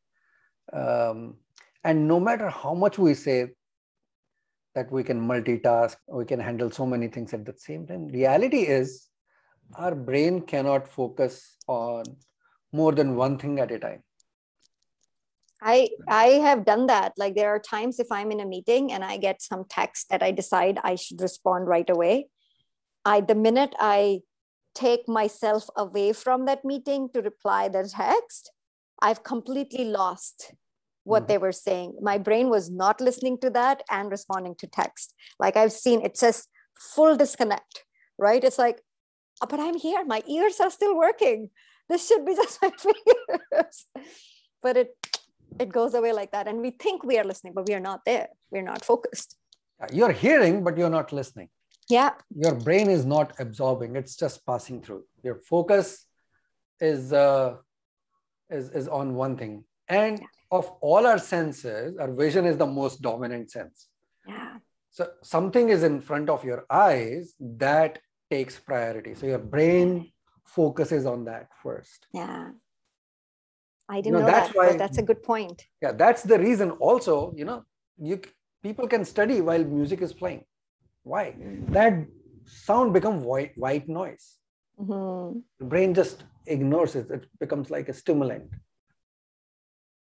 Um, 0.73 1.37
and 1.85 2.07
no 2.07 2.21
matter 2.21 2.49
how 2.49 2.75
much 2.75 2.99
we 2.99 3.15
say 3.15 3.51
that 4.75 4.91
we 4.91 5.03
can 5.05 5.21
multitask 5.21 5.97
we 6.09 6.25
can 6.25 6.41
handle 6.41 6.71
so 6.71 6.87
many 6.87 7.09
things 7.09 7.35
at 7.35 7.45
the 7.45 7.55
same 7.57 7.87
time. 7.87 8.09
Reality 8.09 8.63
is 8.63 9.09
our 9.77 9.95
brain 9.95 10.41
cannot 10.43 10.89
focus 10.89 11.57
on 11.67 12.05
more 12.73 12.93
than 12.93 13.17
one 13.17 13.39
thing 13.39 13.59
at 13.61 13.71
a 13.71 13.79
time. 13.79 14.03
I 15.61 15.91
i 16.09 16.27
have 16.47 16.65
done 16.65 16.87
that. 16.87 17.13
Like 17.17 17.35
there 17.35 17.51
are 17.51 17.59
times 17.61 18.01
if 18.01 18.11
i'm 18.11 18.33
in 18.33 18.41
a 18.41 18.47
meeting 18.47 18.93
and 18.93 19.05
i 19.05 19.17
get 19.17 19.41
some 19.41 19.65
text 19.69 20.09
that 20.11 20.23
i 20.23 20.31
decide 20.31 20.79
i 20.83 20.95
should 20.97 21.21
respond 21.21 21.69
right 21.69 21.89
away 21.89 22.29
I 23.05 23.21
the 23.21 23.35
minute 23.35 23.75
I 23.79 24.21
take 24.75 25.09
myself 25.09 25.69
away 25.77 26.13
from 26.13 26.47
that 26.47 26.65
meeting 26.65 27.09
to 27.13 27.21
reply 27.21 27.69
the 27.69 27.89
text, 27.89 28.53
I've 29.01 29.25
completely 29.25 29.85
lost 29.85 30.55
what 31.05 31.25
mm 31.25 31.29
they 31.29 31.39
were 31.39 31.53
saying. 31.53 31.95
My 32.01 32.19
brain 32.19 32.49
was 32.49 32.71
not 32.71 33.01
listening 33.01 33.39
to 33.39 33.51
that 33.51 33.83
and 33.91 34.11
responding 34.11 34.55
to 34.57 34.67
text. 34.67 35.15
Like 35.39 35.57
I've 35.57 35.73
seen 35.73 36.03
it 36.03 36.17
says 36.17 36.47
full 36.95 37.17
disconnect, 37.17 37.85
right? 38.19 38.43
It's 38.43 38.59
like, 38.59 38.83
oh, 39.41 39.47
but 39.49 39.61
I'm 39.61 39.77
here. 39.77 40.05
My 40.05 40.23
ears 40.29 40.61
are 40.61 40.71
still 40.71 40.97
working. 40.97 41.51
This 41.89 42.07
should 42.07 42.25
be 42.25 42.35
just 42.43 42.61
my 42.63 42.71
fingers. 42.71 43.87
but 44.63 44.77
it 44.77 44.91
it 45.59 45.69
goes 45.69 45.95
away 45.95 46.13
like 46.13 46.33
that. 46.33 46.49
And 46.49 46.61
we 46.61 46.71
think 46.71 47.05
we 47.05 47.19
are 47.19 47.25
listening, 47.25 47.53
but 47.55 47.67
we 47.69 47.75
are 47.75 47.87
not 47.91 48.01
there. 48.05 48.29
We're 48.51 48.69
not 48.73 48.85
focused. 48.85 49.37
You're 49.93 50.13
hearing, 50.13 50.63
but 50.63 50.79
you're 50.79 50.97
not 50.99 51.13
listening 51.13 51.49
yeah 51.89 52.13
your 52.35 52.55
brain 52.55 52.89
is 52.89 53.05
not 53.05 53.33
absorbing 53.39 53.97
it's 53.97 54.17
just 54.17 54.45
passing 54.47 54.81
through 54.83 55.05
your 55.23 55.37
focus 55.37 56.07
is 56.81 57.13
uh, 57.13 57.57
is 58.51 58.71
is 58.71 58.89
on 58.89 59.15
one 59.15 59.37
thing 59.37 59.65
and 59.89 60.19
yeah. 60.21 60.27
Of 60.59 60.71
all 60.89 61.07
our 61.11 61.19
senses 61.19 61.97
our 61.99 62.13
vision 62.23 62.45
is 62.51 62.57
the 62.63 62.71
most 62.81 63.01
dominant 63.09 63.51
sense 63.57 63.89
yeah 64.33 64.55
so 64.91 65.03
something 65.35 65.71
is 65.77 65.83
in 65.91 66.01
front 66.09 66.29
of 66.35 66.45
your 66.51 66.61
eyes 66.71 67.35
that 67.67 67.99
takes 68.31 68.59
priority 68.71 69.15
so 69.21 69.27
your 69.35 69.45
brain 69.55 69.89
focuses 70.59 71.07
on 71.15 71.25
that 71.31 71.47
first 71.63 72.07
yeah 72.23 72.51
I 73.95 74.01
didn't 74.01 74.13
No, 74.15 74.21
know 74.21 74.27
that's 74.33 74.49
that. 74.49 74.57
why- 74.57 74.69
but 74.73 74.79
that's 74.83 74.99
a 74.99 75.03
good 75.09 75.23
point. 75.23 75.59
Yeah, 75.85 75.93
that's 76.03 76.23
the 76.23 76.39
reason. 76.39 76.71
Also, 76.89 77.15
you 77.37 77.45
know, 77.45 77.59
you 78.09 78.21
people 78.67 78.87
can 78.93 79.05
study 79.05 79.41
while 79.49 79.65
music 79.79 80.01
is 80.07 80.13
playing. 80.21 80.45
Why? 81.13 81.25
That 81.77 81.95
sound 82.47 82.95
become 82.99 83.17
white 83.31 83.53
white 83.65 83.89
noise. 83.89 84.25
Mhm. 84.81 85.43
The 85.59 85.67
brain 85.73 85.93
just 86.01 86.25
ignores 86.47 86.95
it. 87.01 87.11
It 87.17 87.27
becomes 87.45 87.71
like 87.77 87.89
a 87.91 87.97
stimulant. 88.03 88.49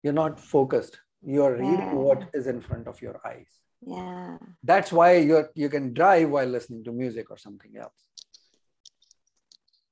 You're 0.03 0.13
not 0.13 0.39
focused. 0.39 0.99
You're 1.21 1.53
reading 1.57 1.95
what 1.95 2.19
Yeah. 2.21 2.39
is 2.39 2.47
in 2.47 2.61
front 2.61 2.87
of 2.87 3.01
your 3.01 3.19
eyes. 3.25 3.51
Yeah. 3.81 4.37
That's 4.63 4.91
why 4.91 5.17
you're 5.17 5.49
you 5.55 5.69
can 5.69 5.93
drive 5.93 6.29
while 6.29 6.47
listening 6.47 6.83
to 6.85 6.91
music 6.91 7.29
or 7.31 7.37
something 7.37 7.75
else. 7.77 7.99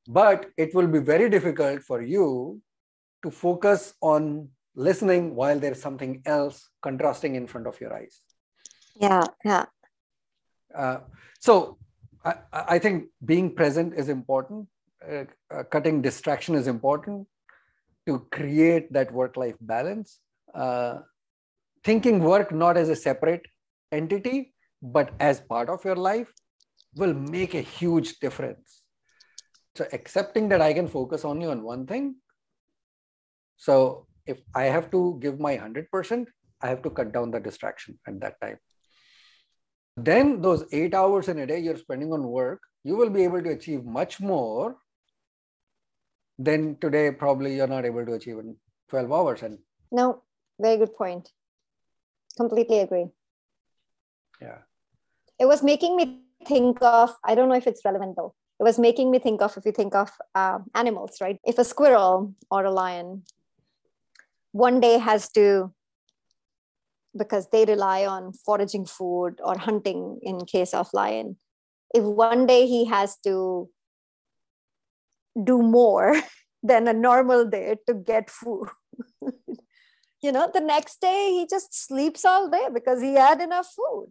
But 0.08 0.52
it 0.58 0.74
will 0.76 0.88
be 0.88 1.00
very 1.00 1.30
difficult 1.30 1.82
for 1.84 2.02
you 2.02 2.62
to 3.24 3.32
focus 3.32 3.94
on 4.02 4.50
listening 4.76 5.36
while 5.36 5.60
there's 5.60 5.82
something 5.82 6.22
else 6.26 6.70
contrasting 6.82 7.36
in 7.36 7.48
front 7.48 7.68
of 7.68 7.80
your 7.82 7.94
eyes. 7.94 8.22
Yeah. 8.96 9.24
Yeah. 9.44 9.66
Uh, 10.74 11.00
so 11.40 11.78
I, 12.24 12.36
I 12.76 12.80
think 12.80 13.06
being 13.24 13.56
present 13.56 13.94
is 13.96 14.10
important. 14.10 14.68
Uh, 15.08 15.26
uh, 15.52 15.64
cutting 15.64 16.02
distraction 16.02 16.56
is 16.56 16.68
important 16.68 17.28
to 18.08 18.26
create 18.32 18.92
that 18.94 19.12
work-life 19.12 19.56
balance. 19.62 20.20
Uh, 20.54 21.00
thinking 21.84 22.20
work 22.20 22.52
not 22.52 22.78
as 22.78 22.90
a 22.90 22.96
separate 22.96 23.46
entity, 23.92 24.54
but 24.82 25.14
as 25.20 25.40
part 25.42 25.70
of 25.70 25.84
your 25.84 25.96
life 25.96 26.32
will 26.96 27.14
make 27.14 27.54
a 27.54 27.62
huge 27.62 28.20
difference. 28.20 28.84
So 29.76 29.86
accepting 29.92 30.50
that 30.50 30.62
I 30.62 30.74
can 30.74 30.88
focus 30.88 31.26
only 31.26 31.48
on 31.48 31.64
one 31.64 31.86
thing. 31.86 32.16
So 33.58 34.08
if 34.26 34.40
I 34.54 34.64
have 34.64 34.90
to 34.92 35.18
give 35.22 35.40
my 35.40 35.58
100%, 35.58 36.26
I 36.62 36.68
have 36.68 36.82
to 36.84 36.90
cut 36.90 37.12
down 37.12 37.32
the 37.32 37.40
distraction 37.40 38.00
at 38.08 38.20
that 38.22 38.40
time 38.42 38.58
then 39.98 40.42
those 40.42 40.66
eight 40.72 40.94
hours 40.94 41.30
in 41.30 41.40
a 41.40 41.48
day 41.48 41.60
you're 41.60 41.78
spending 41.78 42.12
on 42.12 42.24
work, 42.28 42.62
you 42.84 42.96
will 42.96 43.10
be 43.10 43.24
able 43.24 43.42
to 43.42 43.52
achieve 43.52 43.86
much 43.86 44.20
more 44.20 44.76
than 46.38 46.77
today. 46.80 47.12
Probably 47.12 47.56
you're 47.56 47.68
not 47.68 47.86
able 47.86 48.06
to 48.06 48.13
achieve 48.13 48.39
in 48.39 48.58
12 48.89 49.12
hours. 49.12 49.44
And 49.44 49.60
No, 49.92 50.24
very 50.60 50.77
good 50.77 50.96
point. 50.96 51.30
Completely 52.38 52.80
agree. 52.80 53.08
yeah, 54.42 54.60
It 55.39 55.46
was 55.46 55.63
making 55.63 55.96
me 55.96 56.22
think 56.46 56.82
of, 56.82 57.15
I 57.24 57.36
don't 57.36 57.50
know 57.50 57.56
if 57.56 57.68
it's 57.68 57.86
relevant 57.86 58.15
though. 58.18 58.34
It 58.60 58.63
was 58.63 58.77
making 58.80 59.12
me 59.12 59.20
think 59.20 59.42
of 59.42 59.56
if 59.58 59.65
you 59.65 59.72
think 59.72 59.96
of 59.96 60.12
uh, 60.34 60.60
animals, 60.74 61.18
right? 61.22 61.39
If 61.46 61.58
a 61.58 61.63
squirrel 61.63 62.34
or 62.51 62.65
a 62.65 62.72
lion 62.72 63.24
one 64.51 64.80
day 64.80 64.98
has 64.98 65.30
to, 65.32 65.74
because 67.18 67.50
they 67.50 67.63
rely 67.65 68.06
on 68.06 68.34
foraging 68.34 68.86
food 68.86 69.39
or 69.44 69.58
hunting 69.58 70.20
in 70.22 70.46
case 70.46 70.74
of 70.74 70.89
lion, 70.94 71.38
if 71.94 72.04
one 72.04 72.46
day 72.46 72.68
he 72.68 72.86
has 72.86 73.18
to 73.25 73.70
do 75.44 75.62
more 75.62 76.15
than 76.63 76.88
a 76.88 76.94
normal 76.94 77.46
day 77.46 77.77
to 77.88 77.94
get 77.94 78.30
food, 78.30 78.70
you 80.22 80.32
know, 80.32 80.50
the 80.54 80.62
next 80.62 81.01
day 81.01 81.32
he 81.32 81.48
just 81.48 81.74
sleeps 81.88 82.25
all 82.25 82.50
day 82.50 82.68
because 82.74 83.01
he 83.01 83.13
had 83.13 83.42
enough 83.42 83.68
food. 83.75 84.08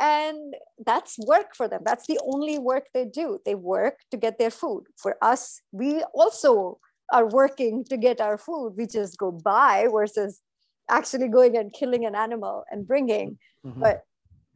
And 0.00 0.54
that's 0.86 1.18
work 1.18 1.56
for 1.56 1.66
them. 1.66 1.80
That's 1.84 2.06
the 2.06 2.20
only 2.22 2.56
work 2.56 2.86
they 2.94 3.04
do. 3.04 3.40
They 3.44 3.56
work 3.56 3.96
to 4.12 4.16
get 4.16 4.38
their 4.38 4.50
food. 4.50 4.84
For 4.96 5.16
us 5.22 5.60
we 5.72 6.04
also 6.14 6.78
are 7.12 7.26
working 7.26 7.84
to 7.84 7.96
get 7.96 8.20
our 8.20 8.38
food. 8.38 8.74
We 8.76 8.86
just 8.86 9.18
go 9.18 9.32
buy 9.32 9.88
versus 9.90 10.40
actually 10.88 11.28
going 11.28 11.56
and 11.56 11.72
killing 11.72 12.04
an 12.04 12.14
animal 12.14 12.64
and 12.70 12.86
bringing. 12.86 13.38
Mhm. 13.66 13.80
but 13.80 14.04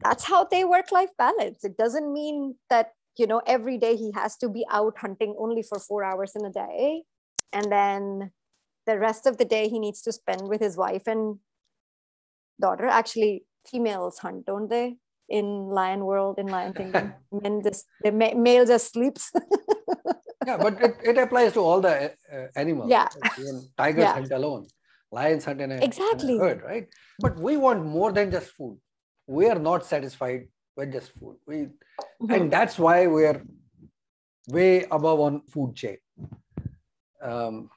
that's 0.04 0.25
how 0.25 0.44
they 0.44 0.65
work 0.65 0.91
life 0.93 1.10
balance. 1.17 1.65
It 1.65 1.76
doesn't 1.76 2.12
mean 2.12 2.56
that 2.71 2.93
you 3.16 3.26
know 3.26 3.40
every 3.46 3.78
day 3.78 3.96
he 3.96 4.12
has 4.12 4.36
to 4.36 4.48
be 4.48 4.64
out 4.70 4.98
hunting 4.98 5.34
only 5.38 5.62
for 5.62 5.78
4 5.78 6.04
hours 6.04 6.32
in 6.34 6.44
a 6.44 6.50
day 6.50 7.02
and 7.52 7.70
then 7.70 8.30
the 8.86 8.98
rest 8.98 9.26
of 9.26 9.38
the 9.38 9.44
day 9.44 9.68
he 9.68 9.78
needs 9.78 10.02
to 10.02 10.12
spend 10.12 10.48
with 10.48 10.60
his 10.60 10.76
wife 10.76 11.06
and 11.06 11.38
daughter 12.60 12.86
actually 12.86 13.44
females 13.66 14.18
hunt 14.18 14.46
don't 14.46 14.68
they 14.70 14.96
in 15.28 15.68
lion 15.68 16.04
world 16.04 16.38
in 16.38 16.46
lion 16.48 16.72
kingdom 16.72 17.12
men 17.42 17.62
just 17.62 17.86
the 18.02 18.12
ma- 18.12 18.34
male 18.34 18.66
just 18.66 18.92
sleeps 18.92 19.32
yeah, 20.46 20.56
but 20.56 20.80
it, 20.82 20.96
it 21.04 21.18
applies 21.18 21.52
to 21.52 21.60
all 21.60 21.80
the 21.80 22.12
uh, 22.32 22.46
animals. 22.56 22.90
Yeah. 22.90 23.08
Even 23.38 23.68
tigers 23.76 24.04
Yeah. 24.04 24.12
hunt 24.14 24.32
alone, 24.32 24.66
lions 25.10 25.44
hunt 25.44 25.60
in 25.60 25.70
a, 25.70 25.75
in 25.76 25.82
a 25.82 25.84
Exactly. 25.84 26.38
herd, 26.38 26.62
right? 26.62 26.88
But 27.18 27.38
we 27.38 27.56
want 27.56 27.84
more 27.84 28.12
than 28.12 28.30
just 28.30 28.50
food. 28.50 28.78
We 29.26 29.46
are 29.48 29.58
not 29.58 29.86
satisfied 29.86 30.48
with 30.76 30.93
just 30.93 31.13
food. 31.19 31.37
We 31.47 31.69
Mhm. 32.23 32.35
and 32.35 32.52
that's 32.52 32.78
why 32.78 33.06
we're 33.06 33.45
way 34.49 34.85
above 34.91 35.21
on 35.21 35.43
food 35.52 35.75
chain 35.76 35.99
um, 37.23 37.71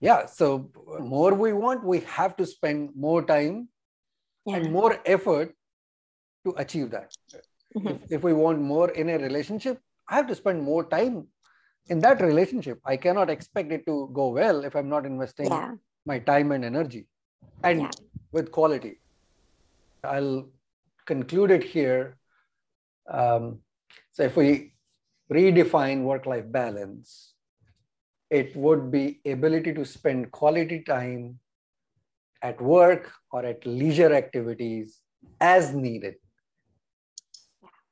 yeah 0.00 0.26
so 0.26 0.70
more 1.00 1.32
we 1.34 1.52
want 1.52 1.84
we 1.84 2.00
have 2.00 2.36
to 2.36 2.46
spend 2.46 2.90
more 2.94 3.22
time 3.24 3.68
yeah. 4.44 4.56
and 4.56 4.72
more 4.72 4.98
effort 5.06 5.54
to 6.44 6.54
achieve 6.64 6.90
that 6.90 7.10
Mhm. 7.76 7.94
if, 7.94 8.12
if 8.18 8.22
we 8.28 8.32
want 8.42 8.60
more 8.60 8.90
in 8.90 9.08
a 9.14 9.18
relationship 9.18 9.80
i 10.08 10.16
have 10.16 10.26
to 10.32 10.34
spend 10.42 10.62
more 10.62 10.84
time 10.96 11.16
in 11.88 11.98
that 12.00 12.20
relationship 12.20 12.78
i 12.84 12.96
cannot 13.06 13.30
expect 13.36 13.72
it 13.78 13.86
to 13.86 13.96
go 14.20 14.28
well 14.40 14.64
if 14.70 14.76
i'm 14.76 14.90
not 14.96 15.06
investing 15.06 15.50
yeah 15.50 15.72
my 16.12 16.18
time 16.18 16.52
and 16.52 16.64
energy 16.64 17.06
and 17.64 17.80
Yeah. 17.80 17.90
with 18.32 18.52
quality. 18.52 19.00
I'll 20.04 20.48
conclude 21.06 21.50
it 21.50 21.64
here. 21.64 22.18
Um, 23.10 23.60
so, 24.12 24.24
if 24.24 24.36
we 24.36 24.74
redefine 25.32 26.02
work 26.02 26.26
life 26.26 26.50
balance, 26.50 27.34
it 28.30 28.54
would 28.56 28.90
be 28.90 29.20
ability 29.24 29.72
to 29.74 29.84
spend 29.84 30.32
quality 30.32 30.82
time 30.82 31.38
at 32.42 32.60
work 32.60 33.12
or 33.32 33.44
at 33.44 33.64
leisure 33.66 34.12
activities 34.12 35.00
as 35.40 35.72
needed. 35.72 36.16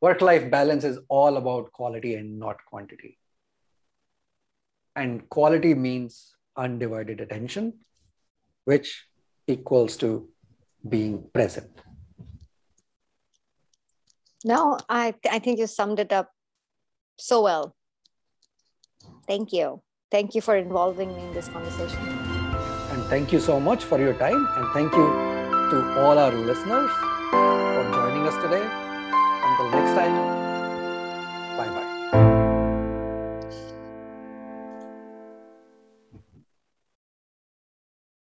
Work 0.01 0.21
life 0.21 0.51
balance 0.51 0.85
is 0.85 0.99
all 1.09 1.37
about 1.37 1.73
quality 1.73 2.15
and 2.15 2.39
not 2.39 2.57
quantity. 2.67 3.19
And 4.97 5.29
quality 5.29 5.75
means 5.75 6.35
undivided 6.57 7.21
attention, 7.21 7.75
which 8.65 9.07
equals 9.47 9.97
to 9.99 10.29
being 10.89 11.25
present. 11.33 11.81
No 14.45 14.79
i 14.89 15.15
i 15.31 15.39
think 15.39 15.59
you 15.59 15.67
summed 15.67 15.99
it 15.99 16.13
up 16.13 16.31
so 17.17 17.43
well 17.43 17.75
thank 19.27 19.53
you 19.53 19.83
thank 20.11 20.35
you 20.35 20.41
for 20.41 20.57
involving 20.57 21.15
me 21.17 21.23
in 21.23 21.33
this 21.33 21.49
conversation 21.49 22.25
And 22.95 23.03
thank 23.07 23.33
you 23.33 23.41
so 23.41 23.59
much 23.59 23.85
for 23.85 23.99
your 23.99 24.15
time. 24.15 24.47
And 24.57 24.67
thank 24.73 24.93
you 24.95 25.07
to 25.71 26.01
all 26.01 26.17
our 26.17 26.33
listeners 26.33 26.91
for 27.33 27.91
joining 27.93 28.29
us 28.29 28.37
today. 28.43 28.64